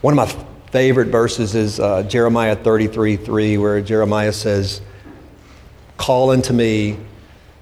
[0.00, 4.80] One of my favorite verses is uh, Jeremiah 33 3, where Jeremiah says,
[5.96, 6.96] Call unto me,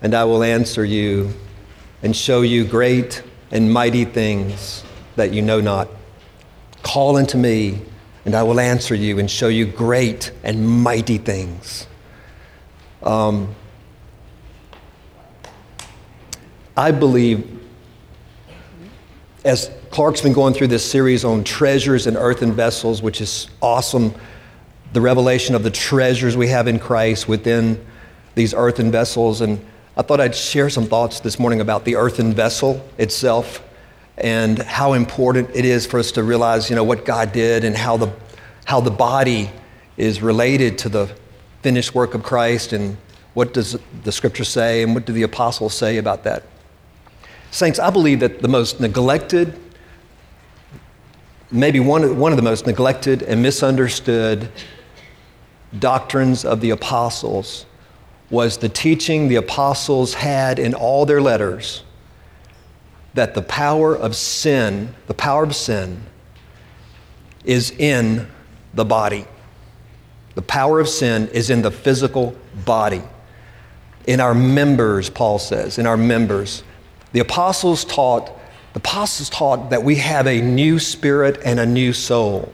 [0.02, 1.32] and I will answer you,
[2.02, 4.84] and show you great and mighty things
[5.16, 5.88] that you know not.
[6.82, 7.80] Call unto me,
[8.26, 11.86] and I will answer you, and show you great and mighty things.
[13.02, 13.54] Um,
[16.76, 17.58] I believe
[19.42, 24.14] as Clark's been going through this series on treasures in earthen vessels, which is awesome,
[24.92, 27.82] the revelation of the treasures we have in Christ within
[28.34, 29.40] these earthen vessels.
[29.40, 29.58] And
[29.96, 33.66] I thought I'd share some thoughts this morning about the earthen vessel itself
[34.18, 37.74] and how important it is for us to realize, you know, what God did and
[37.74, 38.12] how the,
[38.66, 39.50] how the body
[39.96, 41.10] is related to the
[41.62, 42.98] finished work of Christ and
[43.32, 46.42] what does the scripture say and what do the apostles say about that.
[47.50, 49.58] Saints, I believe that the most neglected,
[51.50, 54.50] maybe one, one of the most neglected and misunderstood
[55.78, 57.66] doctrines of the apostles
[58.30, 61.84] was the teaching the apostles had in all their letters
[63.14, 66.02] that the power of sin, the power of sin,
[67.44, 68.26] is in
[68.74, 69.24] the body.
[70.34, 72.36] The power of sin is in the physical
[72.66, 73.02] body.
[74.06, 76.62] In our members, Paul says, in our members.
[77.12, 78.30] The apostles taught,
[78.76, 82.52] the apostles taught that we have a new spirit and a new soul.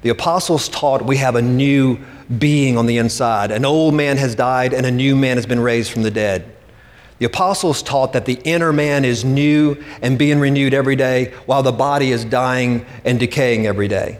[0.00, 1.98] The apostles taught we have a new
[2.38, 3.50] being on the inside.
[3.50, 6.56] An old man has died and a new man has been raised from the dead.
[7.18, 11.62] The apostles taught that the inner man is new and being renewed every day, while
[11.62, 14.18] the body is dying and decaying every day.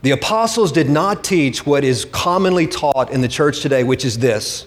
[0.00, 4.20] The apostles did not teach what is commonly taught in the church today, which is
[4.20, 4.66] this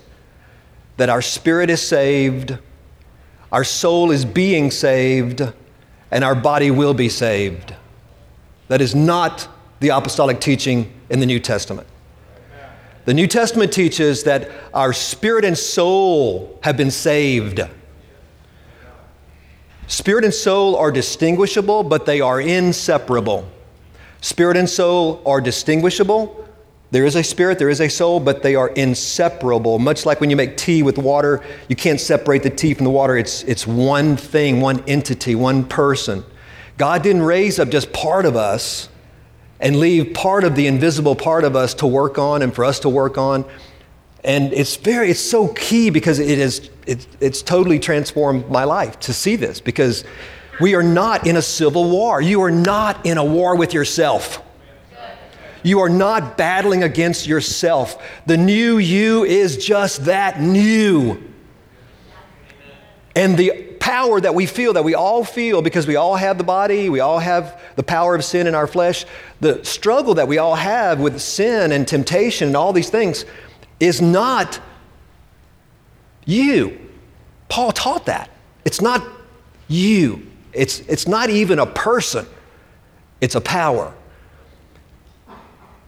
[0.97, 2.59] that our spirit is saved,
[3.51, 5.41] our soul is being saved,
[6.09, 7.73] and our body will be saved.
[8.67, 9.47] That is not
[9.79, 11.87] the apostolic teaching in the New Testament.
[13.05, 17.59] The New Testament teaches that our spirit and soul have been saved.
[19.87, 23.49] Spirit and soul are distinguishable, but they are inseparable.
[24.21, 26.40] Spirit and soul are distinguishable,
[26.91, 29.79] there is a spirit, there is a soul, but they are inseparable.
[29.79, 32.89] Much like when you make tea with water, you can't separate the tea from the
[32.89, 33.17] water.
[33.17, 36.25] It's, it's one thing, one entity, one person.
[36.77, 38.89] God didn't raise up just part of us
[39.61, 42.79] and leave part of the invisible part of us to work on and for us
[42.79, 43.45] to work on.
[44.23, 48.99] And it's very, it's so key because it is, it, it's totally transformed my life
[49.01, 50.03] to see this because
[50.59, 52.21] we are not in a civil war.
[52.21, 54.43] You are not in a war with yourself.
[55.63, 58.01] You are not battling against yourself.
[58.25, 61.21] The new you is just that new.
[63.15, 66.43] And the power that we feel, that we all feel, because we all have the
[66.43, 69.05] body, we all have the power of sin in our flesh,
[69.41, 73.25] the struggle that we all have with sin and temptation and all these things
[73.79, 74.59] is not
[76.25, 76.79] you.
[77.49, 78.29] Paul taught that.
[78.63, 79.05] It's not
[79.67, 82.25] you, it's, it's not even a person,
[83.19, 83.93] it's a power.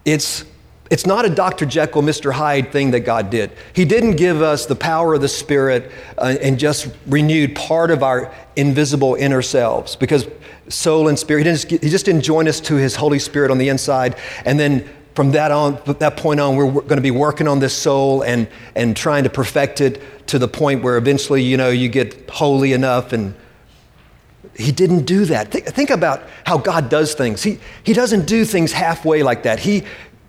[0.05, 0.45] It's,
[0.89, 1.65] it's not a Dr.
[1.65, 2.31] Jekyll, Mr.
[2.33, 3.51] Hyde thing that God did.
[3.73, 8.03] He didn't give us the power of the Spirit uh, and just renewed part of
[8.03, 10.27] our invisible inner selves because
[10.69, 13.57] soul and spirit, he, didn't, he just didn't join us to his Holy Spirit on
[13.57, 14.15] the inside
[14.45, 17.75] and then from that on that point on we're going to be working on this
[17.75, 21.87] soul and and trying to perfect it to the point where eventually you know you
[21.87, 23.35] get holy enough and
[24.55, 25.51] he didn't do that.
[25.51, 27.43] Think, think, about how God does things.
[27.43, 29.59] He, he doesn't do things halfway like that.
[29.59, 29.83] He,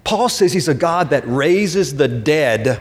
[0.04, 2.80] Paul says he's a God that raises the dead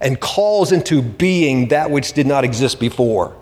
[0.00, 3.36] and calls into being that which did not exist before.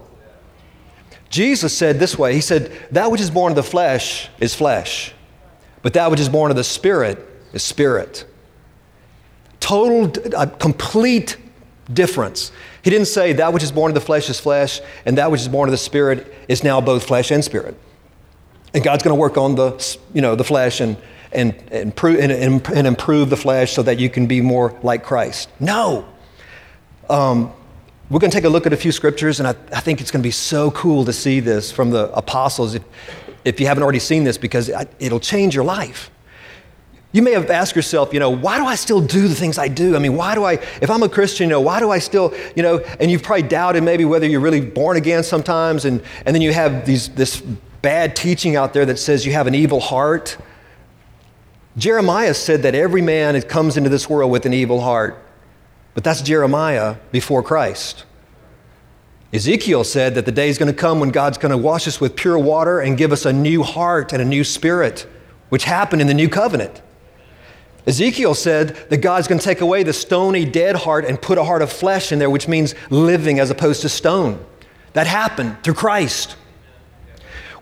[1.31, 5.13] Jesus said this way He said, That which is born of the flesh is flesh,
[5.83, 7.19] but that which is born of the spirit
[7.53, 8.27] is spirit.
[9.61, 11.37] Total, a complete
[11.93, 12.53] difference.
[12.83, 15.41] He didn't say that which is born of the flesh is flesh, and that which
[15.41, 17.77] is born of the spirit is now both flesh and spirit.
[18.73, 20.97] And God's going to work on the, you know, the flesh and,
[21.33, 25.49] and, and, and, and improve the flesh so that you can be more like Christ.
[25.59, 26.07] No.
[27.09, 27.53] Um,
[28.09, 30.11] we're going to take a look at a few scriptures, and I, I think it's
[30.11, 32.83] going to be so cool to see this from the apostles if,
[33.45, 36.11] if you haven't already seen this because it'll change your life.
[37.13, 39.67] You may have asked yourself, you know, why do I still do the things I
[39.67, 39.97] do?
[39.97, 42.33] I mean, why do I, if I'm a Christian, you know, why do I still,
[42.55, 46.35] you know, and you've probably doubted maybe whether you're really born again sometimes, and, and
[46.35, 47.41] then you have these, this
[47.83, 50.37] bad teaching out there that says you have an evil heart.
[51.77, 55.21] Jeremiah said that every man comes into this world with an evil heart,
[55.95, 58.05] but that's Jeremiah before Christ.
[59.33, 62.01] Ezekiel said that the day is going to come when God's going to wash us
[62.01, 65.07] with pure water and give us a new heart and a new spirit
[65.49, 66.83] which happened in the new covenant.
[67.87, 71.45] Ezekiel said that God's going to take away the stony, dead heart and put a
[71.45, 74.45] heart of flesh in there, which means living as opposed to stone.
[74.93, 76.37] That happened through Christ.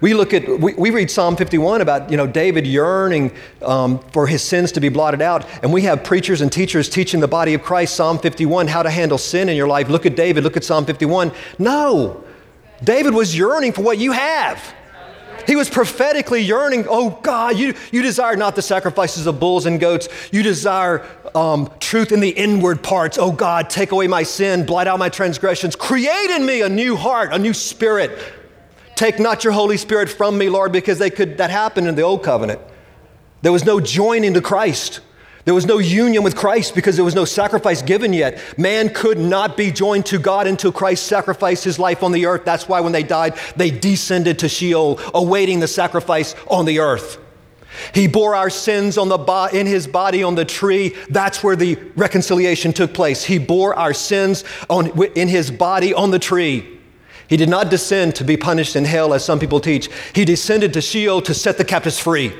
[0.01, 3.33] We look at, we, we read Psalm 51 about, you know, David yearning
[3.63, 5.45] um, for his sins to be blotted out.
[5.63, 8.91] And we have preachers and teachers teaching the body of Christ, Psalm 51, how to
[8.91, 9.89] handle sin in your life.
[9.89, 11.33] Look at David, look at Psalm 51.
[11.59, 12.23] No,
[12.83, 14.75] David was yearning for what you have.
[15.49, 19.81] He was prophetically yearning, oh God, you, you desire not the sacrifices of bulls and
[19.81, 20.07] goats.
[20.31, 23.17] You desire um, truth in the inward parts.
[23.17, 26.97] Oh God, take away my sin, blot out my transgressions, create in me a new
[26.97, 28.19] heart, a new spirit.
[28.95, 32.03] Take not your Holy Spirit from me, Lord, because they could, that happened in the
[32.03, 32.61] old covenant.
[33.41, 35.01] There was no joining to Christ.
[35.49, 38.39] There was no union with Christ because there was no sacrifice given yet.
[38.59, 42.45] Man could not be joined to God until Christ sacrificed his life on the earth.
[42.45, 47.17] That's why when they died, they descended to Sheol, awaiting the sacrifice on the earth.
[47.95, 50.95] He bore our sins on the bo- in his body on the tree.
[51.09, 53.25] That's where the reconciliation took place.
[53.25, 56.79] He bore our sins on, in his body on the tree.
[57.27, 59.89] He did not descend to be punished in hell, as some people teach.
[60.15, 62.35] He descended to Sheol to set the captives free.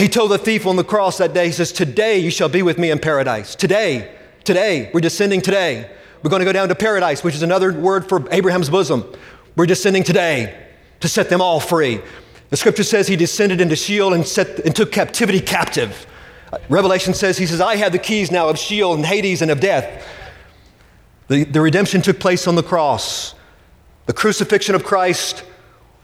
[0.00, 2.62] He told the thief on the cross that day, He says, Today you shall be
[2.62, 3.54] with me in paradise.
[3.54, 4.10] Today,
[4.44, 5.90] today, we're descending today.
[6.22, 9.04] We're going to go down to paradise, which is another word for Abraham's bosom.
[9.56, 10.58] We're descending today
[11.00, 12.00] to set them all free.
[12.48, 16.06] The scripture says he descended into Sheol and, set, and took captivity captive.
[16.70, 19.60] Revelation says, He says, I have the keys now of Sheol and Hades and of
[19.60, 20.08] death.
[21.28, 23.34] The, the redemption took place on the cross.
[24.06, 25.44] The crucifixion of Christ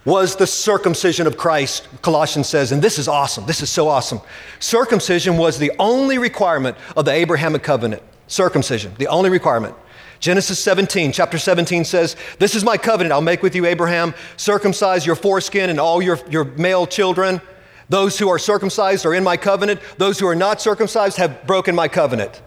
[0.06, 3.44] was the circumcision of Christ, Colossians says, and this is awesome.
[3.44, 4.20] This is so awesome.
[4.60, 8.02] Circumcision was the only requirement of the Abrahamic covenant.
[8.28, 9.74] Circumcision, the only requirement.
[10.20, 14.14] Genesis 17, chapter 17 says, This is my covenant I'll make with you, Abraham.
[14.36, 17.40] Circumcise your foreskin and all your, your male children.
[17.88, 19.80] Those who are circumcised are in my covenant.
[19.98, 22.40] Those who are not circumcised have broken my covenant.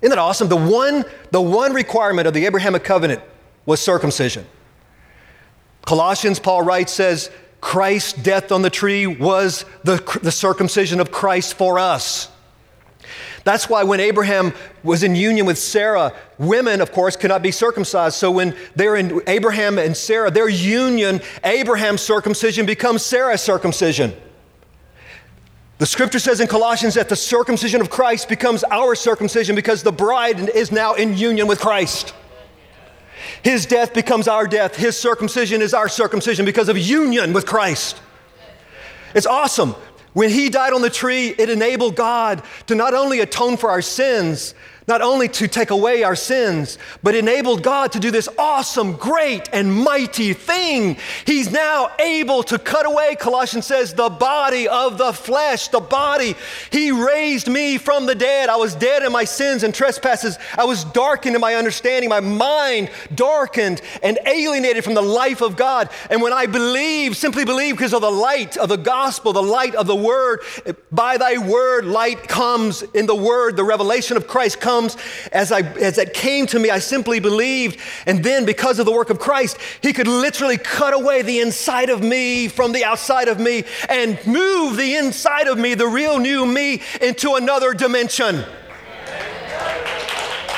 [0.00, 0.48] Isn't that awesome?
[0.48, 3.22] The one, the one requirement of the Abrahamic covenant
[3.66, 4.46] was circumcision.
[5.84, 7.30] Colossians, Paul writes, says,
[7.60, 12.28] Christ's death on the tree was the, the circumcision of Christ for us.
[13.44, 14.52] That's why when Abraham
[14.82, 18.16] was in union with Sarah, women, of course, could not be circumcised.
[18.16, 24.14] So when they're in Abraham and Sarah, their union, Abraham's circumcision becomes Sarah's circumcision.
[25.78, 29.92] The scripture says in Colossians that the circumcision of Christ becomes our circumcision because the
[29.92, 32.14] bride is now in union with Christ.
[33.42, 34.76] His death becomes our death.
[34.76, 38.00] His circumcision is our circumcision because of union with Christ.
[39.14, 39.74] It's awesome.
[40.12, 43.82] When he died on the tree, it enabled God to not only atone for our
[43.82, 44.54] sins,
[44.92, 49.48] not only to take away our sins, but enabled God to do this awesome, great,
[49.50, 50.98] and mighty thing.
[51.24, 56.34] He's now able to cut away, Colossians says, the body of the flesh, the body.
[56.70, 58.50] He raised me from the dead.
[58.50, 60.36] I was dead in my sins and trespasses.
[60.58, 65.56] I was darkened in my understanding, my mind darkened and alienated from the life of
[65.56, 65.88] God.
[66.10, 69.74] And when I believe, simply believe because of the light of the gospel, the light
[69.74, 70.40] of the word,
[70.90, 74.81] by thy word, light comes in the word, the revelation of Christ comes
[75.32, 77.78] as, I, as it came to me, I simply believed.
[78.06, 81.90] And then, because of the work of Christ, He could literally cut away the inside
[81.90, 86.18] of me from the outside of me and move the inside of me, the real
[86.18, 88.44] new me, into another dimension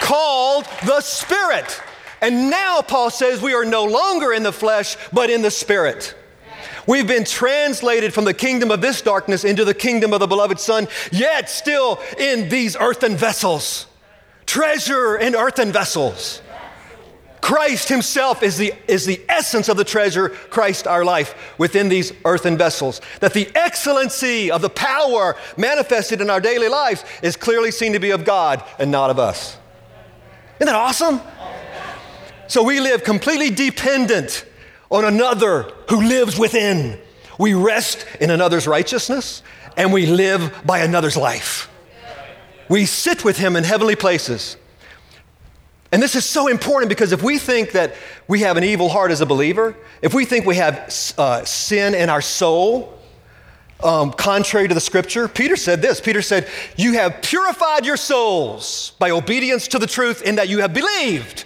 [0.05, 1.81] called the Spirit.
[2.21, 6.15] And now, Paul says, we are no longer in the flesh, but in the Spirit.
[6.87, 10.61] We've been translated from the kingdom of this darkness into the kingdom of the beloved
[10.61, 13.87] Son, yet still in these earthen vessels
[14.47, 16.41] treasure in earthen vessels.
[17.45, 22.11] Christ Himself is the, is the essence of the treasure, Christ our life, within these
[22.25, 23.03] earthen vessels.
[23.21, 27.99] That the excellency of the power manifested in our daily lives is clearly seen to
[27.99, 29.59] be of God and not of us.
[30.59, 31.21] Isn't that awesome?
[32.47, 34.47] So we live completely dependent
[34.91, 36.99] on another who lives within.
[37.39, 39.43] We rest in another's righteousness
[39.77, 41.69] and we live by another's life.
[42.69, 44.57] We sit with Him in heavenly places.
[45.93, 47.95] And this is so important because if we think that
[48.27, 51.95] we have an evil heart as a believer, if we think we have uh, sin
[51.95, 52.99] in our soul,
[53.83, 58.93] um, contrary to the scripture, Peter said this Peter said, You have purified your souls
[58.99, 61.45] by obedience to the truth in that you have believed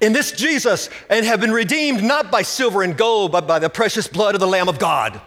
[0.00, 3.68] in this Jesus and have been redeemed not by silver and gold, but by the
[3.68, 5.20] precious blood of the Lamb of God.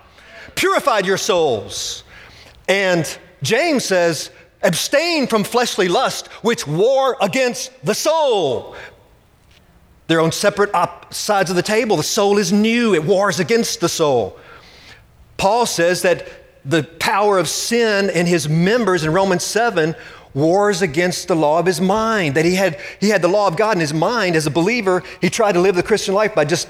[0.55, 2.03] Purified your souls.
[2.67, 3.05] And
[3.43, 4.31] James says,
[4.63, 8.75] Abstain from fleshly lust, which war against the soul.
[10.07, 11.97] They're on separate op- sides of the table.
[11.97, 14.37] The soul is new, it wars against the soul.
[15.37, 16.27] Paul says that
[16.65, 19.95] the power of sin in his members in Romans 7
[20.33, 22.35] wars against the law of his mind.
[22.35, 25.03] That he had, he had the law of God in his mind as a believer.
[25.21, 26.67] He tried to live the Christian life by just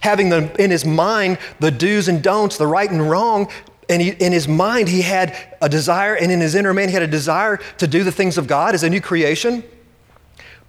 [0.00, 3.48] having the, in his mind the do's and don'ts, the right and wrong.
[3.92, 6.94] And he, in his mind, he had a desire, and in his inner man, he
[6.94, 9.62] had a desire to do the things of God as a new creation.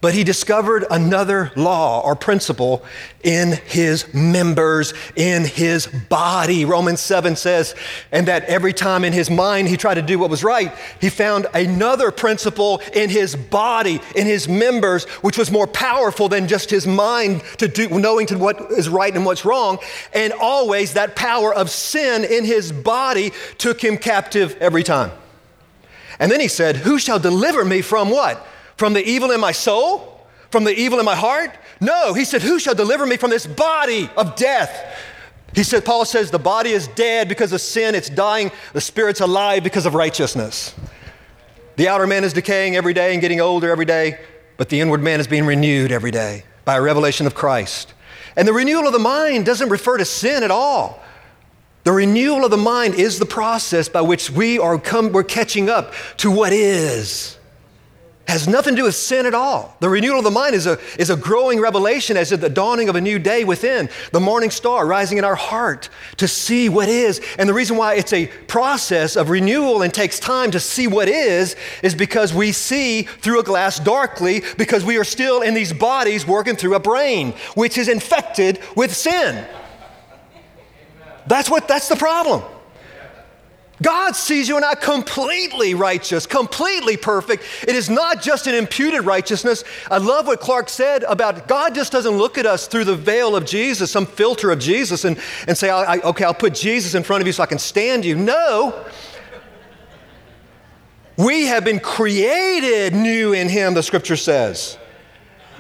[0.04, 2.84] But he discovered another law or principle
[3.24, 6.66] in his members, in his body.
[6.66, 7.74] Romans 7 says,
[8.12, 11.10] and that every time in his mind he tried to do what was right, he
[11.10, 16.70] found another principle in his body, in his members, which was more powerful than just
[16.70, 19.80] his mind to do, knowing to what is right and what's wrong.
[20.14, 25.12] And always that power of sin in his body took him captive every time.
[26.20, 28.46] And then he said, Who shall deliver me from what?
[28.78, 30.28] From the evil in my soul?
[30.50, 31.52] From the evil in my heart?
[31.80, 34.96] No, he said, Who shall deliver me from this body of death?
[35.56, 39.22] He said, Paul says, the body is dead because of sin, it's dying, the spirit's
[39.22, 40.74] alive because of righteousness.
[41.76, 44.20] The outer man is decaying every day and getting older every day,
[44.58, 47.94] but the inward man is being renewed every day by a revelation of Christ.
[48.36, 51.00] And the renewal of the mind doesn't refer to sin at all.
[51.84, 55.70] The renewal of the mind is the process by which we are come, we're catching
[55.70, 57.38] up to what is
[58.28, 59.76] has nothing to do with sin at all.
[59.82, 62.96] The renewal of the mind is a, is a growing revelation as the dawning of
[62.96, 67.22] a new day within, the morning star rising in our heart to see what is.
[67.38, 71.10] And the reason why it's a process of renewal and takes time to see what
[71.10, 75.74] is, is because we see through a glass darkly, because we are still in these
[75.74, 79.46] bodies working through a brain, which is infected with sin.
[81.28, 82.42] That's what, that's the problem.
[83.82, 87.44] God sees you and I completely righteous, completely perfect.
[87.68, 89.64] It is not just an imputed righteousness.
[89.90, 93.36] I love what Clark said about God just doesn't look at us through the veil
[93.36, 97.04] of Jesus, some filter of Jesus, and, and say, I, okay, I'll put Jesus in
[97.04, 98.16] front of you so I can stand you.
[98.16, 98.86] No.
[101.18, 104.78] We have been created new in Him, the scripture says,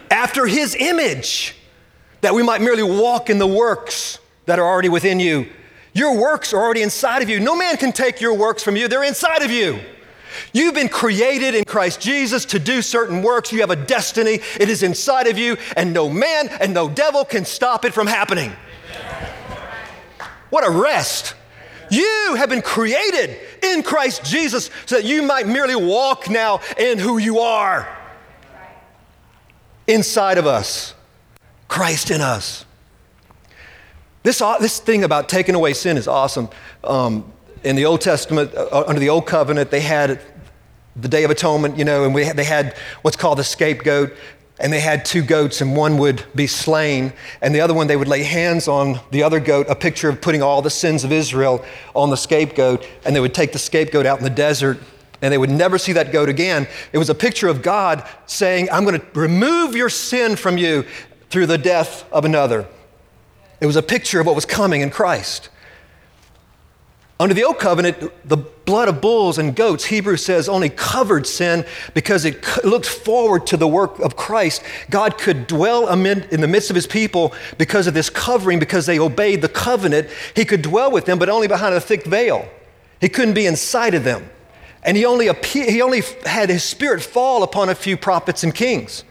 [0.09, 1.55] after His image,
[2.21, 5.47] that we might merely walk in the works that are already within you
[5.93, 7.39] your works are already inside of you.
[7.39, 9.79] No man can take your works from you, they're inside of you.
[10.51, 13.51] You've been created in Christ Jesus to do certain works.
[13.51, 14.39] You have a destiny.
[14.59, 18.07] It is inside of you, and no man and no devil can stop it from
[18.07, 18.51] happening.
[20.49, 21.35] What a rest.
[21.89, 26.97] You have been created in Christ Jesus so that you might merely walk now in
[26.97, 27.87] who you are.
[29.87, 30.95] Inside of us,
[31.67, 32.65] Christ in us.
[34.23, 36.49] This, this thing about taking away sin is awesome.
[36.83, 37.31] Um,
[37.63, 40.21] in the Old Testament, uh, uh, under the Old Covenant, they had
[40.95, 44.13] the Day of Atonement, you know, and they had what's called the scapegoat,
[44.59, 47.11] and they had two goats, and one would be slain,
[47.41, 50.21] and the other one they would lay hands on the other goat, a picture of
[50.21, 51.63] putting all the sins of Israel
[51.93, 54.77] on the scapegoat, and they would take the scapegoat out in the desert,
[55.21, 56.67] and they would never see that goat again.
[56.93, 60.85] It was a picture of God saying, I'm going to remove your sin from you
[61.29, 62.67] through the death of another.
[63.63, 65.47] It was a picture of what was coming in Christ.
[67.17, 71.65] Under the old covenant, the blood of bulls and goats, Hebrews says, only covered sin
[71.93, 74.63] because it looked forward to the work of Christ.
[74.89, 78.99] God could dwell in the midst of his people because of this covering, because they
[78.99, 80.09] obeyed the covenant.
[80.35, 82.45] He could dwell with them, but only behind a thick veil.
[82.99, 84.29] He couldn't be inside of them.
[84.83, 89.05] And he only, he only had his spirit fall upon a few prophets and kings.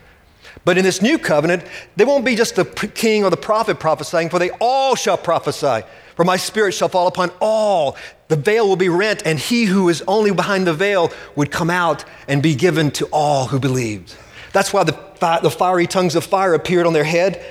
[0.65, 1.65] But in this new covenant,
[1.97, 5.85] there won't be just the king or the prophet prophesying, for they all shall prophesy.
[6.15, 7.97] For my spirit shall fall upon all.
[8.29, 11.71] The veil will be rent, and he who is only behind the veil would come
[11.71, 14.15] out and be given to all who believed.
[14.53, 14.97] That's why the,
[15.43, 17.45] the fiery tongues of fire appeared on their head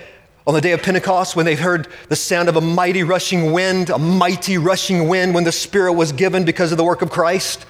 [0.48, 3.90] on the day of Pentecost when they heard the sound of a mighty rushing wind,
[3.90, 7.66] a mighty rushing wind when the Spirit was given because of the work of Christ.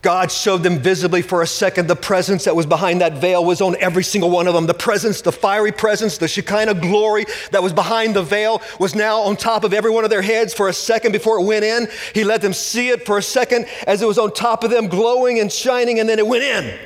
[0.00, 3.60] God showed them visibly for a second the presence that was behind that veil was
[3.60, 4.66] on every single one of them.
[4.66, 9.20] The presence, the fiery presence, the Shekinah glory that was behind the veil was now
[9.22, 11.88] on top of every one of their heads for a second before it went in.
[12.14, 14.86] He let them see it for a second as it was on top of them,
[14.86, 16.78] glowing and shining, and then it went in.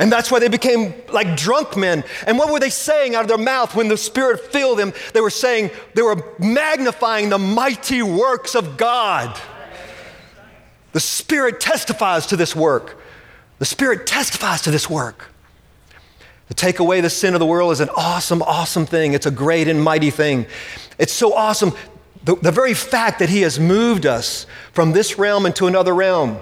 [0.00, 2.02] And that's why they became like drunk men.
[2.26, 4.92] And what were they saying out of their mouth when the Spirit filled them?
[5.12, 9.36] They were saying, they were magnifying the mighty works of God.
[10.92, 13.00] The Spirit testifies to this work.
[13.58, 15.30] The Spirit testifies to this work.
[16.48, 19.12] To take away the sin of the world is an awesome, awesome thing.
[19.12, 20.46] It's a great and mighty thing.
[20.98, 21.72] It's so awesome.
[22.24, 26.38] The, the very fact that He has moved us from this realm into another realm,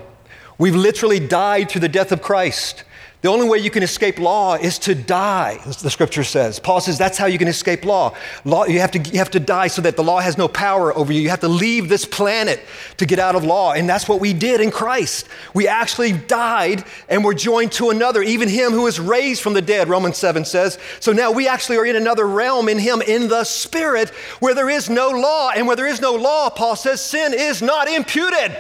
[0.58, 2.84] we've literally died through the death of Christ.
[3.26, 6.60] The only way you can escape law is to die, the scripture says.
[6.60, 8.14] Paul says that's how you can escape law.
[8.44, 10.96] law you, have to, you have to die so that the law has no power
[10.96, 11.22] over you.
[11.22, 12.60] You have to leave this planet
[12.98, 13.72] to get out of law.
[13.72, 15.26] And that's what we did in Christ.
[15.54, 19.62] We actually died and were joined to another, even him who was raised from the
[19.62, 20.78] dead, Romans 7 says.
[21.00, 24.70] So now we actually are in another realm in him, in the spirit, where there
[24.70, 25.50] is no law.
[25.50, 28.56] And where there is no law, Paul says, sin is not imputed.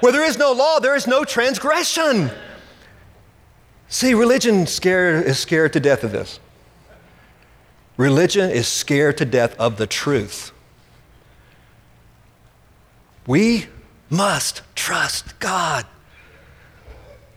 [0.00, 2.30] Where there is no law, there is no transgression.
[3.92, 6.40] See, religion scared, is scared to death of this.
[7.98, 10.50] Religion is scared to death of the truth.
[13.26, 13.66] We
[14.08, 15.84] must trust God.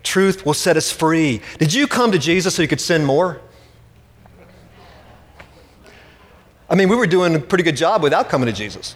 [0.02, 1.42] Truth will set us free.
[1.60, 3.42] Did you come to Jesus so you could sin more?
[6.70, 8.96] I mean, we were doing a pretty good job without coming to Jesus.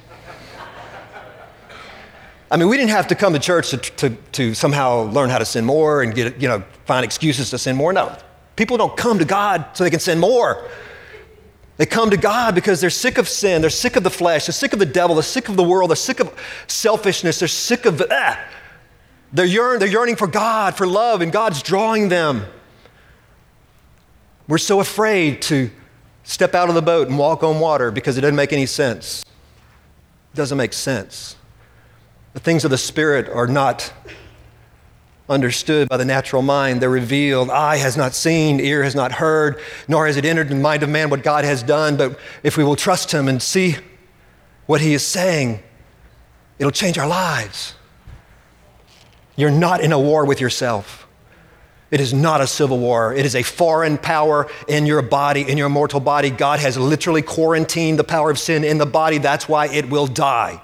[2.51, 5.37] I mean, we didn't have to come to church to, to, to, somehow learn how
[5.37, 7.93] to sin more and get, you know, find excuses to sin more.
[7.93, 8.15] No.
[8.55, 10.67] People don't come to God so they can sin more.
[11.77, 13.61] They come to God because they're sick of sin.
[13.61, 14.47] They're sick of the flesh.
[14.47, 15.15] They're sick of the devil.
[15.15, 15.91] They're sick of the world.
[15.91, 16.37] They're sick of
[16.67, 17.39] selfishness.
[17.39, 18.39] They're sick of, ah.
[19.31, 22.45] They're, yearn, they're yearning for God, for love, and God's drawing them.
[24.47, 25.69] We're so afraid to
[26.23, 29.23] step out of the boat and walk on water because it doesn't make any sense.
[30.33, 31.35] It doesn't make sense.
[32.39, 33.91] The things of the Spirit are not
[35.27, 36.81] understood by the natural mind.
[36.81, 37.49] They're revealed.
[37.49, 40.87] Eye has not seen, ear has not heard, nor has it entered the mind of
[40.87, 41.97] man what God has done.
[41.97, 43.75] But if we will trust Him and see
[44.67, 45.61] what He is saying,
[46.59, 47.73] it'll change our lives.
[49.35, 51.09] You're not in a war with yourself.
[51.91, 53.13] It is not a civil war.
[53.13, 56.29] It is a foreign power in your body, in your mortal body.
[56.29, 59.17] God has literally quarantined the power of sin in the body.
[59.17, 60.61] That's why it will die.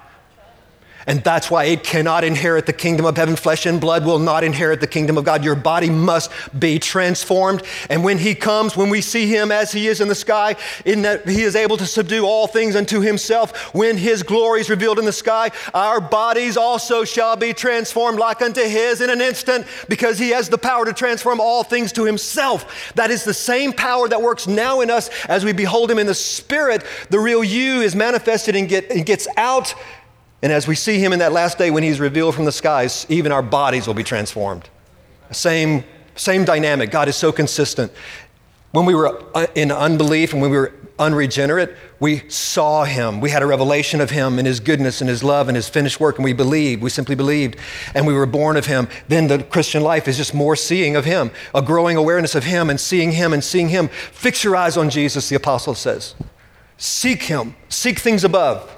[1.08, 3.36] And that's why it cannot inherit the kingdom of heaven.
[3.36, 5.44] Flesh and blood will not inherit the kingdom of God.
[5.44, 7.62] Your body must be transformed.
[7.90, 11.04] And when he comes, when we see him as he is in the sky, in
[11.04, 14.98] that he is able to subdue all things unto himself, when his glory is revealed
[14.98, 19.68] in the sky, our bodies also shall be transformed like unto his in an instant,
[19.88, 22.94] because he has the power to transform all things to himself.
[22.96, 26.08] That is the same power that works now in us as we behold him in
[26.08, 26.84] the spirit.
[27.10, 29.76] The real you is manifested and, get, and gets out
[30.42, 33.06] and as we see him in that last day when he's revealed from the skies,
[33.10, 34.70] even our bodies will be transformed.
[35.32, 35.84] Same,
[36.16, 36.92] same dynamic.
[36.92, 37.92] God is so consistent.
[38.72, 43.22] When we were uh, in unbelief and when we were unregenerate, we saw him.
[43.22, 46.00] We had a revelation of him and his goodness and his love and his finished
[46.00, 46.82] work, and we believed.
[46.82, 47.58] We simply believed.
[47.94, 48.88] And we were born of him.
[49.08, 52.70] Then the Christian life is just more seeing of him, a growing awareness of him
[52.70, 53.88] and seeing him and seeing him.
[53.88, 56.16] Fix your eyes on Jesus, the apostle says.
[56.78, 58.70] Seek him, seek things above.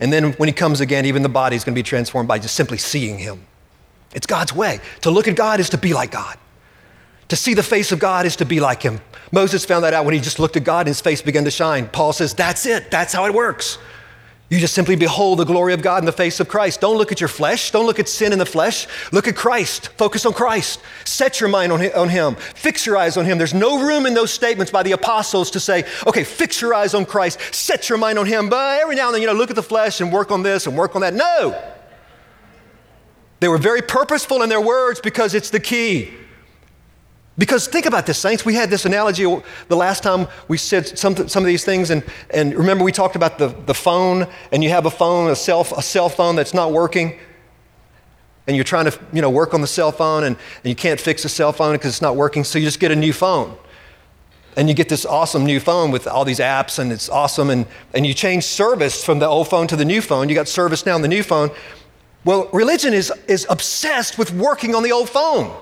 [0.00, 2.38] And then when he comes again, even the body is going to be transformed by
[2.38, 3.46] just simply seeing him.
[4.14, 4.80] It's God's way.
[5.02, 6.36] To look at God is to be like God.
[7.28, 9.00] To see the face of God is to be like him.
[9.30, 11.50] Moses found that out when he just looked at God and his face began to
[11.50, 11.86] shine.
[11.86, 12.90] Paul says, That's it.
[12.90, 13.78] That's how it works.
[14.50, 16.80] You just simply behold the glory of God in the face of Christ.
[16.80, 17.70] Don't look at your flesh.
[17.70, 18.88] Don't look at sin in the flesh.
[19.12, 19.90] Look at Christ.
[19.96, 20.80] Focus on Christ.
[21.04, 22.34] Set your mind on Him.
[22.34, 23.38] Fix your eyes on Him.
[23.38, 26.94] There's no room in those statements by the apostles to say, okay, fix your eyes
[26.94, 27.38] on Christ.
[27.54, 28.48] Set your mind on Him.
[28.48, 30.66] But every now and then, you know, look at the flesh and work on this
[30.66, 31.14] and work on that.
[31.14, 31.56] No.
[33.38, 36.10] They were very purposeful in their words because it's the key.
[37.38, 38.44] Because think about this, saints.
[38.44, 39.24] We had this analogy
[39.68, 43.16] the last time we said some, some of these things, and, and remember we talked
[43.16, 46.52] about the, the phone, and you have a phone, a cell, a cell phone that's
[46.52, 47.18] not working,
[48.46, 51.00] and you're trying to you know, work on the cell phone, and, and you can't
[51.00, 53.56] fix the cell phone because it's not working, so you just get a new phone.
[54.56, 57.66] And you get this awesome new phone with all these apps, and it's awesome, and,
[57.94, 60.28] and you change service from the old phone to the new phone.
[60.28, 61.50] You got service now on the new phone.
[62.24, 65.56] Well, religion is, is obsessed with working on the old phone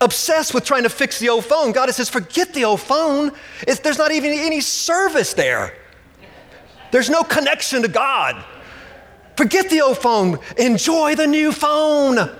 [0.00, 1.72] obsessed with trying to fix the old phone.
[1.72, 3.32] God says, forget the old phone.
[3.66, 5.74] It's, there's not even any service there.
[6.90, 8.44] There's no connection to God.
[9.36, 10.38] Forget the old phone.
[10.56, 12.30] Enjoy the new phone.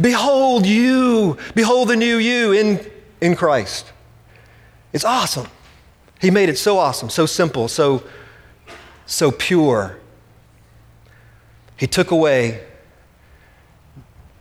[0.00, 1.36] Behold you.
[1.54, 3.92] Behold the new you in, in Christ.
[4.92, 5.46] It's awesome.
[6.20, 8.04] He made it so awesome, so simple, so,
[9.06, 9.98] so pure.
[11.76, 12.64] He took away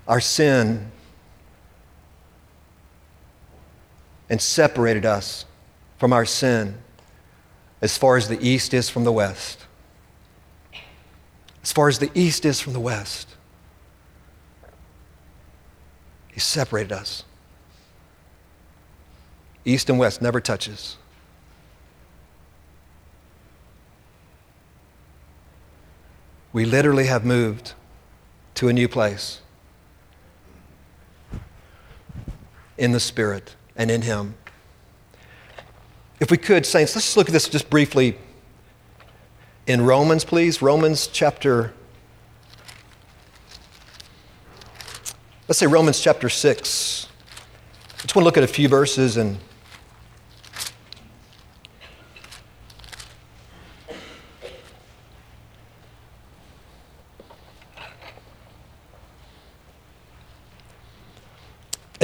[0.07, 0.91] our sin
[4.31, 5.45] and separated us
[5.97, 6.77] from our sin
[7.81, 9.65] as far as the east is from the west.
[11.61, 13.27] As far as the east is from the west,
[16.33, 17.23] He separated us.
[19.65, 20.95] East and west never touches.
[26.53, 27.73] We literally have moved
[28.55, 29.41] to a new place.
[32.77, 34.35] in the Spirit and in Him.
[36.19, 38.15] If we could, Saints, let's look at this just briefly
[39.65, 40.61] in Romans, please.
[40.61, 41.73] Romans chapter,
[45.47, 47.07] let's say Romans chapter 6.
[47.07, 49.39] I just want to look at a few verses and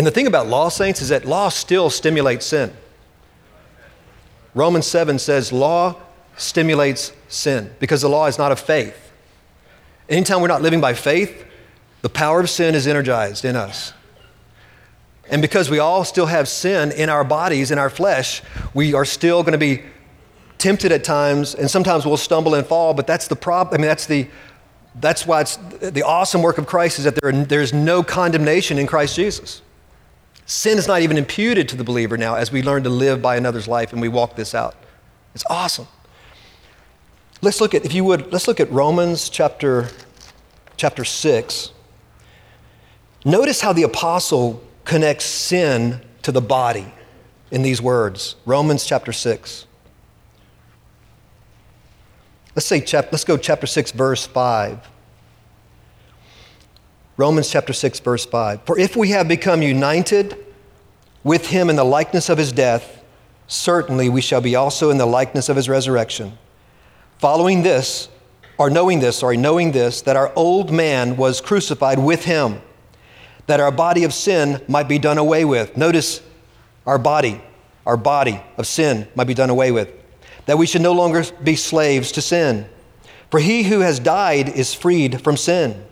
[0.08, 2.72] the thing about law, saints, is that law still stimulates sin.
[4.56, 5.98] Romans 7 says law
[6.38, 9.12] stimulates sin because the law is not of faith.
[10.08, 11.46] Anytime we're not living by faith,
[12.04, 13.92] the power of sin is energized in us.
[15.30, 18.42] And because we all still have sin in our bodies, in our flesh,
[18.74, 19.84] we are still going to be
[20.58, 23.76] tempted at times, and sometimes we'll stumble and fall, but that's the problem.
[23.76, 24.30] I mean, that's the
[24.96, 28.88] that's why it's the awesome work of Christ is that there, there's no condemnation in
[28.88, 29.62] Christ Jesus.
[30.48, 33.36] Sin is not even imputed to the believer now as we learn to live by
[33.36, 34.76] another's life and we walk this out.
[35.36, 35.88] It's awesome.
[37.42, 39.90] Let's look at, if you would, let's look at Romans chapter,
[40.78, 41.72] chapter 6.
[43.26, 46.94] Notice how the apostle connects sin to the body
[47.52, 48.38] in these words.
[48.46, 49.68] Romans chapter 6.
[52.56, 54.80] Let's say, chap, let's go chapter 6, verse 5.
[57.18, 58.62] Romans chapter 6, verse 5.
[58.62, 60.38] For if we have become united
[61.24, 63.04] with him in the likeness of his death,
[63.48, 66.38] certainly we shall be also in the likeness of his resurrection.
[67.18, 68.10] Following this,
[68.60, 72.62] or knowing this, sorry, knowing this, that our old man was crucified with him,
[73.48, 75.76] that our body of sin might be done away with.
[75.76, 76.22] Notice
[76.86, 77.42] our body,
[77.88, 79.92] our body of sin might be done away with,
[80.46, 82.70] that we should no longer be slaves to sin.
[83.32, 85.84] For he who has died is freed from sin.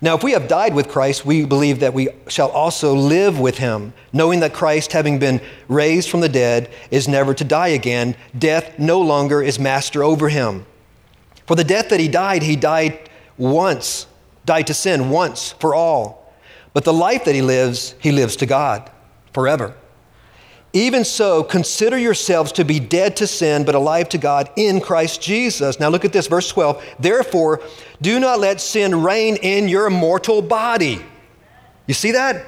[0.00, 3.58] Now, if we have died with Christ, we believe that we shall also live with
[3.58, 8.14] him, knowing that Christ, having been raised from the dead, is never to die again.
[8.38, 10.66] Death no longer is master over him.
[11.46, 14.06] For the death that he died, he died once,
[14.44, 16.32] died to sin once for all.
[16.74, 18.88] But the life that he lives, he lives to God
[19.32, 19.74] forever.
[20.74, 25.22] Even so, consider yourselves to be dead to sin, but alive to God in Christ
[25.22, 25.80] Jesus.
[25.80, 26.84] Now look at this, verse 12.
[26.98, 27.62] Therefore,
[28.02, 31.02] do not let sin reign in your mortal body.
[31.86, 32.46] You see that?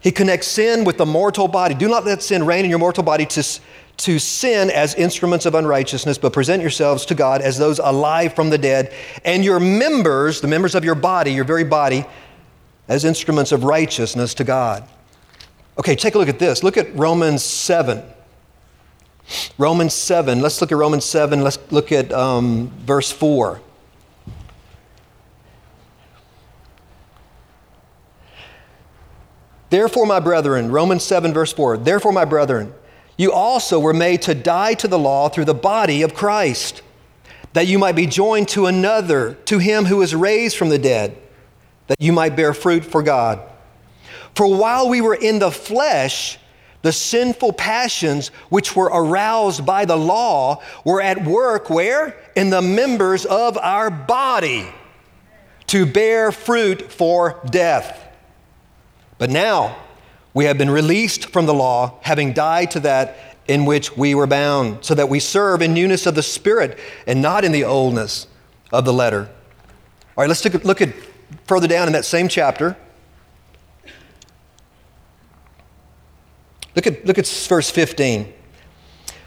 [0.00, 1.74] He connects sin with the mortal body.
[1.74, 3.60] Do not let sin reign in your mortal body to,
[3.98, 8.50] to sin as instruments of unrighteousness, but present yourselves to God as those alive from
[8.50, 8.92] the dead,
[9.24, 12.04] and your members, the members of your body, your very body,
[12.88, 14.88] as instruments of righteousness to God.
[15.78, 16.62] Okay, take a look at this.
[16.62, 18.02] Look at Romans 7.
[19.58, 20.40] Romans 7.
[20.40, 21.42] Let's look at Romans 7.
[21.42, 23.60] Let's look at um, verse 4.
[29.68, 32.72] Therefore, my brethren, Romans 7, verse 4, therefore, my brethren,
[33.16, 36.82] you also were made to die to the law through the body of Christ,
[37.52, 41.18] that you might be joined to another, to him who is raised from the dead,
[41.88, 43.40] that you might bear fruit for God.
[44.36, 46.38] For while we were in the flesh,
[46.82, 52.16] the sinful passions which were aroused by the law were at work where?
[52.36, 54.68] In the members of our body
[55.68, 58.06] to bear fruit for death.
[59.16, 59.74] But now
[60.34, 63.16] we have been released from the law, having died to that
[63.48, 67.22] in which we were bound, so that we serve in newness of the Spirit and
[67.22, 68.26] not in the oldness
[68.70, 69.30] of the letter.
[70.16, 70.92] All right, let's look at,
[71.46, 72.76] further down in that same chapter.
[76.76, 78.32] Look at, look at verse 15.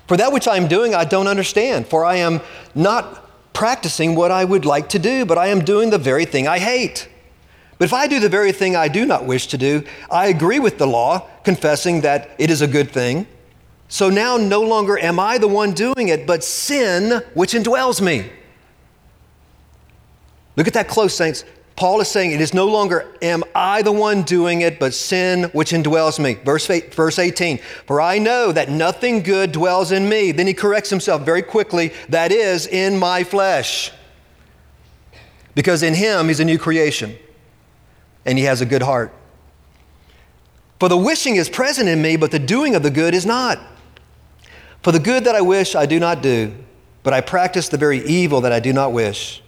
[0.07, 2.41] For that which I am doing, I don't understand, for I am
[2.73, 6.47] not practicing what I would like to do, but I am doing the very thing
[6.47, 7.09] I hate.
[7.77, 10.59] But if I do the very thing I do not wish to do, I agree
[10.59, 13.27] with the law, confessing that it is a good thing.
[13.87, 18.29] So now no longer am I the one doing it, but sin which indwells me.
[20.55, 21.43] Look at that close, saints.
[21.79, 25.43] Paul is saying, It is no longer am I the one doing it, but sin
[25.53, 26.33] which indwells me.
[26.33, 30.33] Verse, eight, verse 18, for I know that nothing good dwells in me.
[30.33, 33.93] Then he corrects himself very quickly, that is, in my flesh.
[35.55, 37.15] Because in him he's a new creation
[38.25, 39.13] and he has a good heart.
[40.81, 43.57] For the wishing is present in me, but the doing of the good is not.
[44.83, 46.53] For the good that I wish, I do not do,
[47.03, 49.41] but I practice the very evil that I do not wish.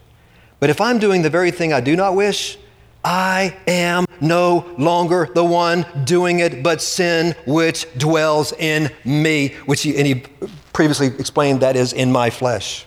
[0.61, 2.57] But if I'm doing the very thing I do not wish,
[3.03, 9.81] I am no longer the one doing it, but sin which dwells in me, which
[9.81, 10.23] he, and he
[10.71, 12.85] previously explained that is in my flesh.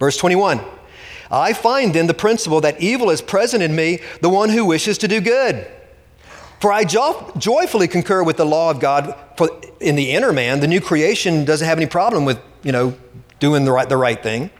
[0.00, 0.60] Verse 21
[1.30, 4.98] I find then the principle that evil is present in me, the one who wishes
[4.98, 5.64] to do good.
[6.60, 9.48] For I jo- joyfully concur with the law of God for
[9.78, 10.58] in the inner man.
[10.58, 12.96] The new creation doesn't have any problem with, you know,
[13.38, 14.50] doing the right, the right thing.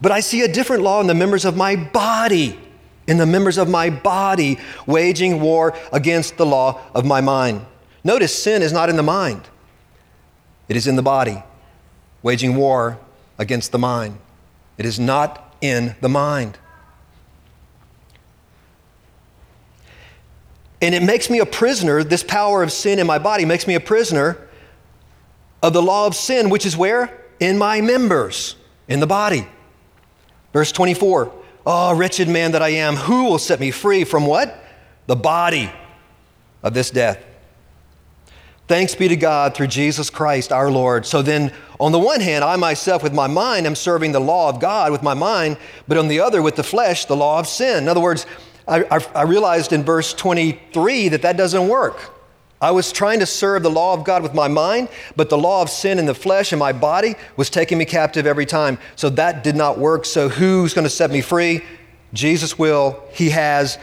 [0.00, 2.58] But I see a different law in the members of my body,
[3.06, 7.64] in the members of my body, waging war against the law of my mind.
[8.04, 9.48] Notice sin is not in the mind,
[10.68, 11.42] it is in the body,
[12.22, 12.98] waging war
[13.38, 14.18] against the mind.
[14.78, 16.58] It is not in the mind.
[20.82, 23.74] And it makes me a prisoner, this power of sin in my body makes me
[23.74, 24.46] a prisoner
[25.62, 27.24] of the law of sin, which is where?
[27.40, 28.56] In my members,
[28.86, 29.48] in the body.
[30.56, 31.30] Verse 24
[31.66, 34.58] Oh, wretched man that I am, who will set me free from what?
[35.06, 35.70] The body
[36.62, 37.22] of this death.
[38.66, 41.04] Thanks be to God through Jesus Christ our Lord.
[41.04, 44.48] So then, on the one hand, I myself with my mind am serving the law
[44.48, 47.46] of God with my mind, but on the other, with the flesh, the law of
[47.46, 47.82] sin.
[47.82, 48.24] In other words,
[48.66, 52.15] I, I, I realized in verse 23 that that doesn't work.
[52.60, 55.60] I was trying to serve the law of God with my mind, but the law
[55.60, 58.78] of sin in the flesh and my body was taking me captive every time.
[58.96, 60.06] So that did not work.
[60.06, 61.62] So who's going to set me free?
[62.14, 63.02] Jesus will.
[63.12, 63.78] He has.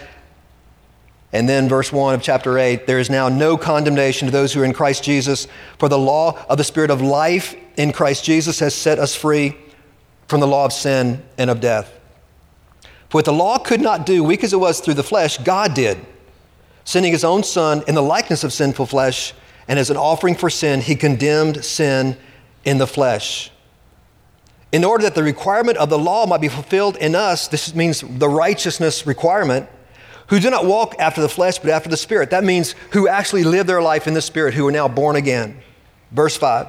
[1.31, 4.61] And then, verse 1 of chapter 8 there is now no condemnation to those who
[4.61, 5.47] are in Christ Jesus,
[5.79, 9.55] for the law of the Spirit of life in Christ Jesus has set us free
[10.27, 11.99] from the law of sin and of death.
[13.09, 15.73] For what the law could not do, weak as it was through the flesh, God
[15.73, 16.03] did,
[16.85, 19.33] sending his own Son in the likeness of sinful flesh,
[19.67, 22.17] and as an offering for sin, he condemned sin
[22.65, 23.51] in the flesh.
[24.71, 28.01] In order that the requirement of the law might be fulfilled in us, this means
[28.01, 29.69] the righteousness requirement,
[30.27, 32.31] who do not walk after the flesh, but after the Spirit.
[32.31, 35.61] That means who actually live their life in the Spirit, who are now born again.
[36.11, 36.67] Verse 5.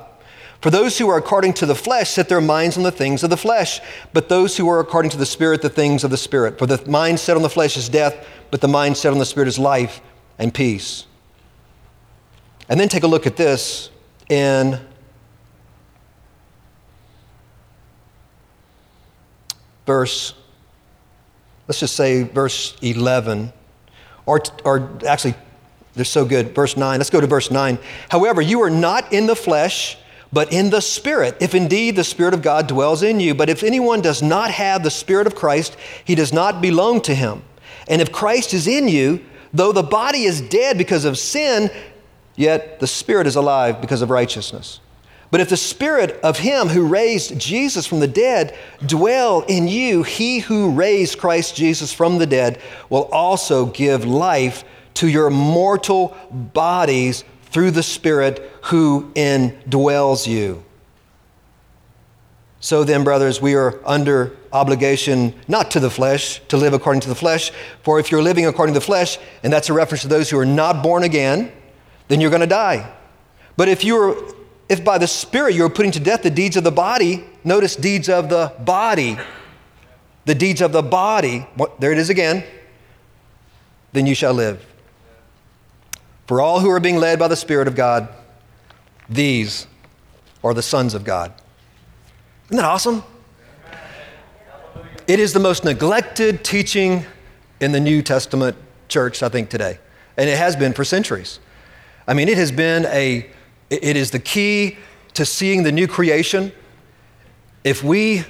[0.65, 3.29] For those who are according to the flesh set their minds on the things of
[3.29, 3.83] the flesh,
[4.15, 6.59] but those who are according to the Spirit, the things of the Spirit.
[6.59, 9.27] For the mind set on the flesh is death, but the mind set on the
[9.27, 10.01] Spirit is life
[10.39, 11.05] and peace.
[12.67, 13.91] And then take a look at this
[14.31, 14.81] in
[19.85, 20.33] verse,
[21.69, 23.53] let's just say verse 11,
[24.25, 25.35] or, or actually,
[25.93, 26.55] they're so good.
[26.55, 26.99] Verse 9.
[26.99, 27.79] Let's go to verse 9.
[28.09, 29.99] However, you are not in the flesh
[30.35, 33.37] but in the Spirit, if indeed the Spirit of God dwells in you.
[33.37, 37.15] But if anyone does not have the Spirit of Christ, he does not belong to
[37.15, 37.43] him.
[37.87, 41.71] And if Christ is in you, though the body is dead because of sin,
[42.35, 44.81] yet the Spirit is alive because of righteousness.
[45.31, 50.03] But if the Spirit of Him who raised Jesus from the dead dwell in you,
[50.03, 56.17] He who raised Christ Jesus from the dead will also give life to your mortal
[56.31, 60.65] bodies through the Spirit who indwells you.
[62.59, 67.09] So then, brothers, we are under obligation not to the flesh, to live according to
[67.09, 67.53] the flesh.
[67.85, 70.37] For if you're living according to the flesh, and that's a reference to those who
[70.37, 71.53] are not born again,
[72.09, 72.93] then you're going to die.
[73.57, 74.17] But if you're
[74.69, 78.09] if by the Spirit you're putting to death the deeds of the body, notice deeds
[78.09, 79.17] of the body,
[80.25, 81.47] the deeds of the body,
[81.79, 82.43] there it is again,
[83.93, 84.74] then you shall live.
[86.27, 88.09] For all who are being led by the Spirit of God,
[89.09, 89.67] these
[90.43, 91.33] are the sons of God.
[92.47, 93.03] Isn't that awesome?
[95.07, 97.05] It is the most neglected teaching
[97.61, 98.57] in the New Testament
[98.89, 99.79] church, I think, today.
[100.17, 101.41] And it has been for centuries.
[102.07, 103.29] I mean, it has been a,
[103.71, 104.79] it is the key
[105.15, 106.53] to seeing the new creation.
[107.65, 108.25] If we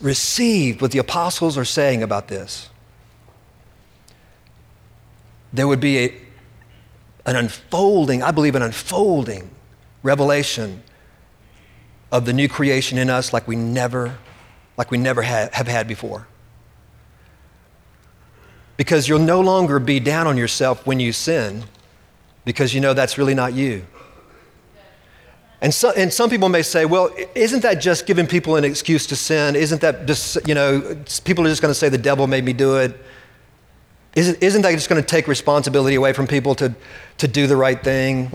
[0.00, 2.70] receive what the apostles are saying about this,
[5.54, 6.14] there would be a,
[7.26, 9.50] an unfolding, I believe, an unfolding
[10.02, 10.82] revelation
[12.10, 14.18] of the new creation in us like we never,
[14.76, 16.26] like we never ha- have had before.
[18.76, 21.62] Because you'll no longer be down on yourself when you sin,
[22.44, 23.86] because you know that's really not you.
[25.60, 29.06] And, so, and some people may say, well, isn't that just giving people an excuse
[29.06, 29.54] to sin?
[29.54, 32.52] Isn't that just, you know, people are just going to say the devil made me
[32.52, 33.00] do it?
[34.14, 36.74] Isn't, isn't that just going to take responsibility away from people to,
[37.18, 38.30] to do the right thing?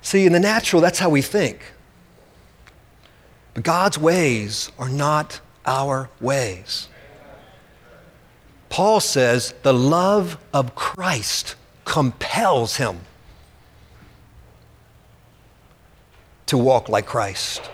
[0.00, 1.60] See, in the natural, that's how we think.
[3.52, 6.88] But God's ways are not our ways.
[8.70, 13.00] Paul says the love of Christ compels him
[16.46, 17.70] to walk like Christ.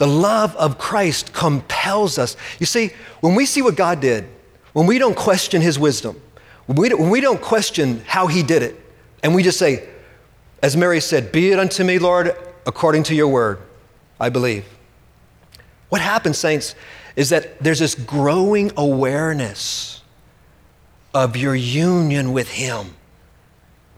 [0.00, 2.34] The love of Christ compels us.
[2.58, 4.26] You see, when we see what God did,
[4.72, 6.18] when we don't question his wisdom,
[6.64, 8.80] when we, when we don't question how he did it,
[9.22, 9.86] and we just say,
[10.62, 12.34] as Mary said, Be it unto me, Lord,
[12.66, 13.58] according to your word,
[14.18, 14.64] I believe.
[15.90, 16.74] What happens, saints,
[17.14, 20.00] is that there's this growing awareness
[21.12, 22.94] of your union with Him.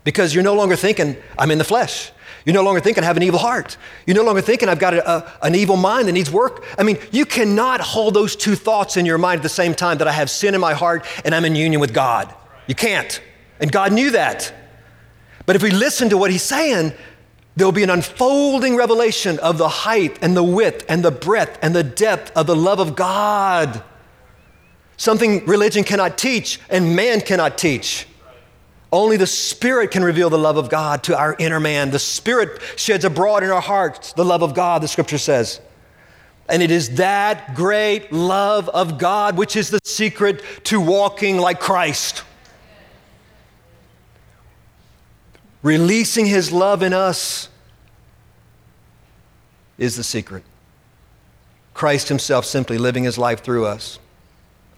[0.03, 2.11] Because you're no longer thinking, I'm in the flesh.
[2.45, 3.77] You're no longer thinking, I have an evil heart.
[4.07, 6.65] You're no longer thinking, I've got a, a, an evil mind that needs work.
[6.77, 9.99] I mean, you cannot hold those two thoughts in your mind at the same time
[9.99, 12.35] that I have sin in my heart and I'm in union with God.
[12.67, 13.21] You can't.
[13.61, 14.53] And God knew that.
[15.47, 16.93] But if we listen to what He's saying,
[17.55, 21.59] there will be an unfolding revelation of the height and the width and the breadth
[21.63, 23.83] and the depth of the love of God.
[24.97, 28.07] Something religion cannot teach and man cannot teach.
[28.93, 31.91] Only the Spirit can reveal the love of God to our inner man.
[31.91, 35.61] The Spirit sheds abroad in our hearts the love of God, the scripture says.
[36.49, 41.59] And it is that great love of God which is the secret to walking like
[41.59, 42.23] Christ.
[45.63, 47.49] Releasing His love in us
[49.79, 50.45] is the secret.
[51.73, 53.99] Christ Himself simply living His life through us.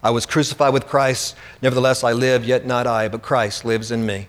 [0.05, 4.05] I was crucified with Christ, nevertheless I live, yet not I, but Christ lives in
[4.05, 4.27] me.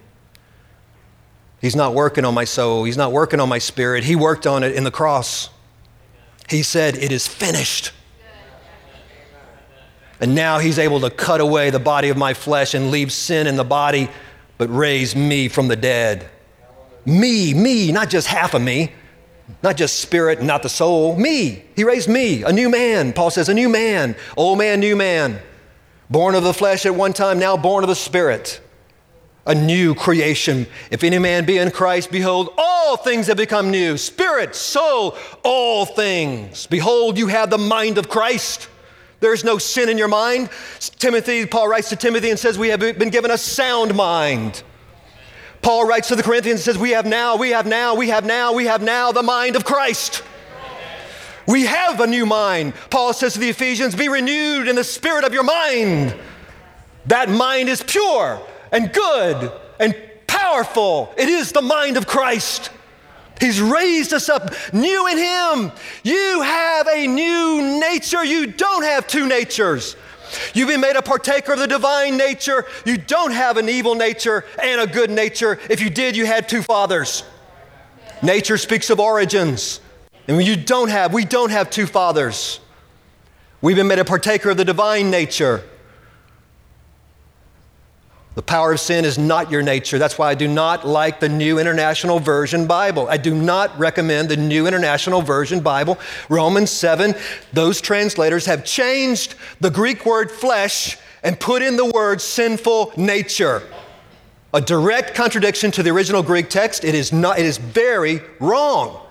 [1.60, 4.02] He's not working on my soul, He's not working on my spirit.
[4.02, 5.50] He worked on it in the cross.
[6.48, 7.92] He said, It is finished.
[10.18, 13.46] And now He's able to cut away the body of my flesh and leave sin
[13.46, 14.08] in the body,
[14.56, 16.26] but raise me from the dead.
[17.04, 18.94] Me, me, not just half of me,
[19.62, 21.66] not just spirit, not the soul, me.
[21.76, 23.12] He raised me, a new man.
[23.12, 25.38] Paul says, a new man, old man, new man.
[26.08, 28.60] Born of the flesh at one time, now born of the Spirit.
[29.46, 30.66] A new creation.
[30.90, 35.86] If any man be in Christ, behold, all things have become new spirit, soul, all
[35.86, 36.66] things.
[36.66, 38.68] Behold, you have the mind of Christ.
[39.20, 40.50] There is no sin in your mind.
[40.98, 44.62] Timothy, Paul writes to Timothy and says, We have been given a sound mind.
[45.62, 48.24] Paul writes to the Corinthians and says, We have now, we have now, we have
[48.24, 50.22] now, we have now the mind of Christ.
[51.46, 52.74] We have a new mind.
[52.90, 56.14] Paul says to the Ephesians, Be renewed in the spirit of your mind.
[57.06, 58.40] That mind is pure
[58.72, 59.94] and good and
[60.26, 61.14] powerful.
[61.16, 62.70] It is the mind of Christ.
[63.40, 65.72] He's raised us up new in Him.
[66.02, 68.24] You have a new nature.
[68.24, 69.94] You don't have two natures.
[70.54, 72.66] You've been made a partaker of the divine nature.
[72.84, 75.60] You don't have an evil nature and a good nature.
[75.70, 77.22] If you did, you had two fathers.
[78.22, 79.80] Nature speaks of origins.
[80.28, 82.60] And you don't have, we don't have two fathers.
[83.60, 85.62] We've been made a partaker of the divine nature.
[88.34, 89.98] The power of sin is not your nature.
[89.98, 93.08] That's why I do not like the New International Version Bible.
[93.08, 95.98] I do not recommend the New International Version Bible.
[96.28, 97.14] Romans 7,
[97.54, 103.62] those translators have changed the Greek word flesh and put in the word sinful nature.
[104.52, 106.84] A direct contradiction to the original Greek text.
[106.84, 109.05] It is not, it is very wrong.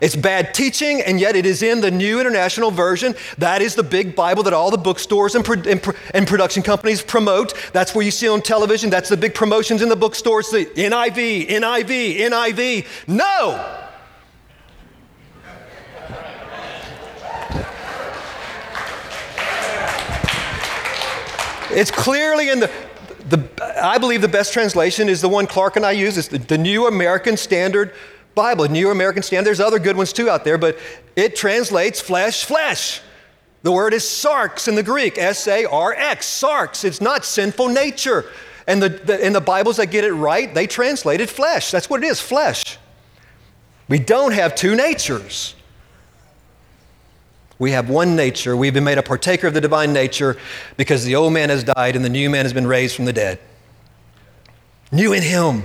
[0.00, 3.14] It's bad teaching, and yet it is in the New International Version.
[3.36, 6.62] That is the big Bible that all the bookstores and, pro- and, pro- and, production
[6.62, 7.52] companies promote.
[7.72, 8.88] That's where you see on television.
[8.88, 12.86] That's the big promotions in the bookstores the NIV, NIV, NIV.
[13.08, 13.76] No!
[21.72, 22.70] It's clearly in the,
[23.28, 23.48] the,
[23.80, 26.18] I believe the best translation is the one Clark and I use.
[26.18, 27.92] It's the, the New American Standard
[28.34, 29.46] Bible, New American Standard.
[29.46, 30.78] There's other good ones too out there, but
[31.16, 33.00] it translates flesh, flesh.
[33.62, 36.84] The word is sarx in the Greek, S A R X, sarx.
[36.84, 38.24] It's not sinful nature.
[38.66, 41.70] And the, the, in the Bibles that get it right, they translated flesh.
[41.70, 42.78] That's what it is, flesh.
[43.88, 45.54] We don't have two natures.
[47.58, 48.56] We have one nature.
[48.56, 50.38] We've been made a partaker of the divine nature
[50.78, 53.12] because the old man has died and the new man has been raised from the
[53.12, 53.38] dead.
[54.92, 55.64] New in him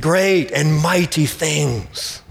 [0.00, 2.22] great and mighty things.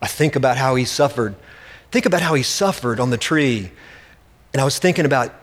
[0.00, 1.34] I think about how he suffered.
[1.90, 3.70] Think about how he suffered on the tree.
[4.52, 5.34] And I was thinking about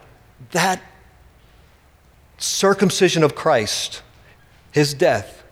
[0.51, 0.81] that
[2.37, 4.01] circumcision of Christ,
[4.71, 5.43] his death,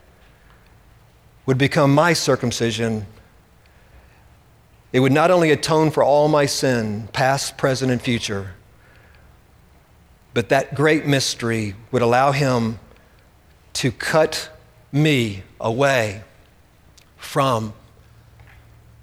[1.46, 3.06] would become my circumcision.
[4.92, 8.54] It would not only atone for all my sin, past, present, and future,
[10.34, 12.80] but that great mystery would allow him
[13.74, 14.50] to cut
[14.94, 16.24] me away
[17.18, 17.74] from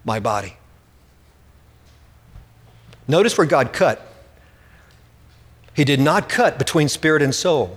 [0.05, 0.57] my body.
[3.09, 4.07] Notice where God cut.
[5.75, 7.77] He did not cut between spirit and soul.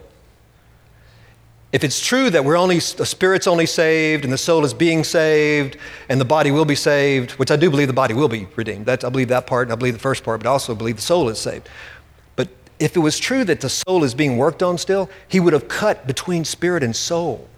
[1.72, 5.04] If it's true that we're only, the spirit's only saved and the soul is being
[5.04, 8.48] saved and the body will be saved, which I do believe the body will be
[8.56, 8.88] redeemed.
[8.88, 11.02] I believe that part and I believe the first part, but I also believe the
[11.02, 11.68] soul is saved.
[12.36, 15.54] But if it was true that the soul is being worked on still, he would
[15.54, 17.50] have cut between spirit and soul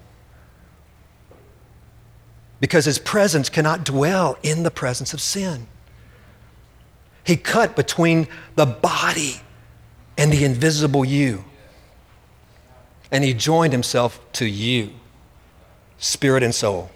[2.65, 5.67] because his presence cannot dwell in the presence of sin.
[7.23, 9.35] He cut between the body
[10.17, 11.45] and the invisible you.
[13.11, 14.89] And he joined himself to you,
[15.99, 16.89] spirit and soul.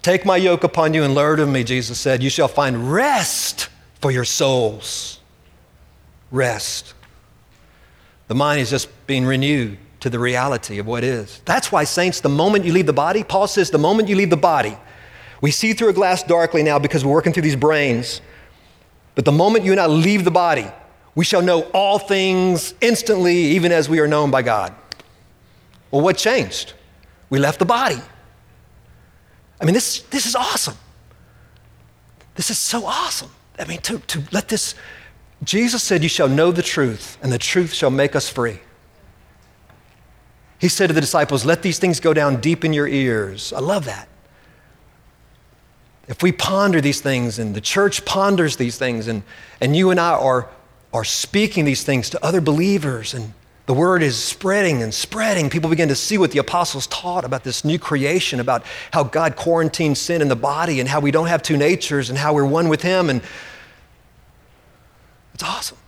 [0.00, 2.22] Take my yoke upon you and learn of me, Jesus said.
[2.22, 3.68] You shall find rest
[4.00, 5.20] for your souls.
[6.30, 6.94] Rest.
[8.28, 11.40] The mind is just being renewed to the reality of what is.
[11.44, 14.30] That's why, saints, the moment you leave the body, Paul says, the moment you leave
[14.30, 14.76] the body,
[15.40, 18.20] we see through a glass darkly now because we're working through these brains.
[19.14, 20.66] But the moment you and I leave the body,
[21.14, 24.74] we shall know all things instantly, even as we are known by God.
[25.92, 26.72] Well, what changed?
[27.30, 28.00] We left the body.
[29.60, 30.76] I mean, this, this is awesome.
[32.34, 33.30] This is so awesome.
[33.56, 34.74] I mean, to, to let this,
[35.44, 38.58] Jesus said, You shall know the truth, and the truth shall make us free.
[40.62, 43.52] He said to the disciples, Let these things go down deep in your ears.
[43.52, 44.08] I love that.
[46.06, 49.24] If we ponder these things and the church ponders these things, and,
[49.60, 50.48] and you and I are,
[50.92, 53.32] are speaking these things to other believers, and
[53.66, 57.42] the word is spreading and spreading, people begin to see what the apostles taught about
[57.42, 61.26] this new creation, about how God quarantined sin in the body, and how we don't
[61.26, 63.10] have two natures, and how we're one with Him.
[63.10, 63.20] And
[65.34, 65.78] it's awesome.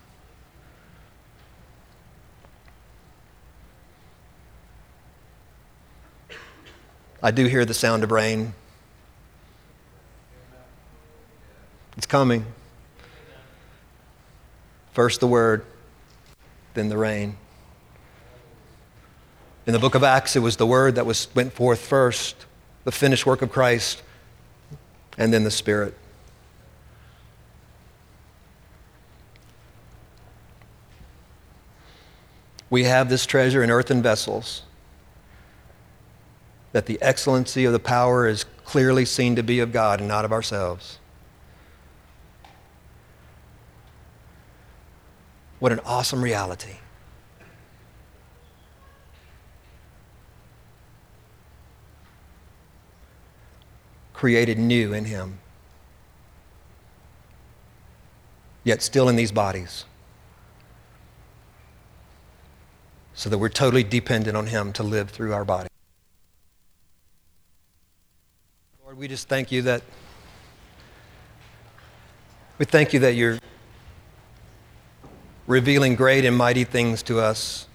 [7.24, 8.52] I do hear the sound of rain.
[11.96, 12.44] It's coming.
[14.92, 15.64] First the word,
[16.74, 17.38] then the rain.
[19.66, 22.44] In the book of Acts, it was the word that was, went forth first,
[22.84, 24.02] the finished work of Christ,
[25.16, 25.96] and then the Spirit.
[32.68, 34.60] We have this treasure in earthen vessels,
[36.74, 40.24] that the excellency of the power is clearly seen to be of God and not
[40.24, 40.98] of ourselves.
[45.60, 46.78] What an awesome reality.
[54.12, 55.38] Created new in Him,
[58.64, 59.84] yet still in these bodies,
[63.14, 65.68] so that we're totally dependent on Him to live through our body.
[68.94, 69.82] Lord, we just thank you that.
[72.58, 73.40] We thank you that you're
[75.48, 77.66] revealing great and mighty things to us.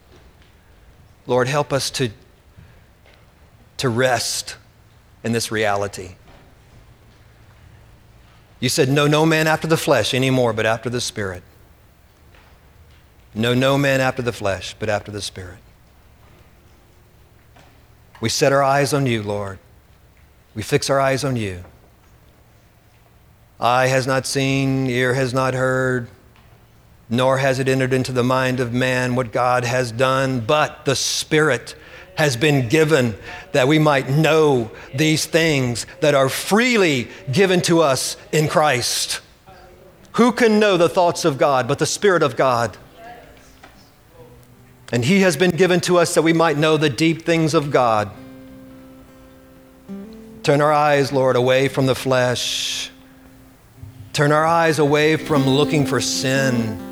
[1.27, 2.11] Lord, help us to,
[3.75, 4.55] to rest
[5.21, 6.15] in this reality.
[8.61, 11.43] You said, Know no man after the flesh anymore, but after the Spirit.
[13.35, 15.59] Know no man after the flesh, but after the Spirit.
[18.21, 19.59] We set our eyes on you, Lord.
[20.59, 21.63] We fix our eyes on you.
[23.61, 26.09] Eye has not seen, ear has not heard
[27.09, 30.97] nor has it entered into the mind of man what God has done, but the
[30.97, 31.75] Spirit
[32.15, 33.15] has been given
[33.53, 39.21] that we might know these things that are freely given to us in Christ.
[40.15, 42.75] Who can know the thoughts of God but the Spirit of God?
[44.91, 47.71] And He has been given to us that we might know the deep things of
[47.71, 48.11] God.
[50.49, 52.89] Turn our eyes, Lord, away from the flesh.
[54.13, 56.87] Turn our eyes away from looking for sin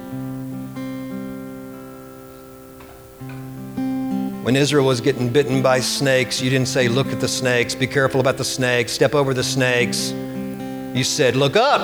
[4.43, 7.87] When Israel was getting bitten by snakes, you didn't say, Look at the snakes, be
[7.87, 10.11] careful about the snakes, step over the snakes.
[10.11, 11.81] You said, Look up.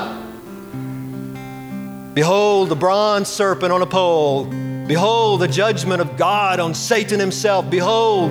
[2.14, 4.46] Behold the bronze serpent on a pole.
[4.46, 7.68] Behold the judgment of God on Satan himself.
[7.68, 8.30] Behold,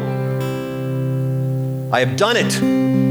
[1.92, 3.01] I have done it.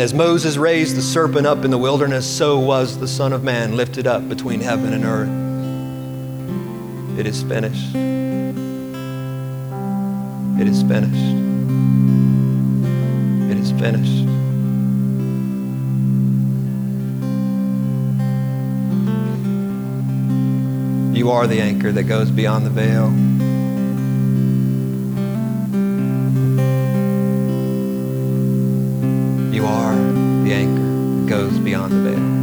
[0.00, 3.44] And as Moses raised the serpent up in the wilderness, so was the Son of
[3.44, 5.28] Man lifted up between heaven and earth.
[7.18, 7.94] It is finished.
[10.58, 11.36] It is finished.
[13.50, 14.24] It is finished.
[21.14, 23.29] You are the anchor that goes beyond the veil.
[31.70, 32.39] Beyond the veil.